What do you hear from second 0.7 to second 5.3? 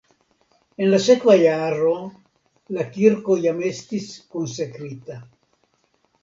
En la sekva jaro la kirko jam estis konsekrita.